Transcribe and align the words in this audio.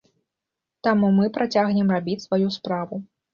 Таму 0.87 1.11
мы 1.17 1.27
працягнем 1.35 1.93
рабіць 1.97 2.17
сваю 2.25 2.49
справу. 2.57 3.01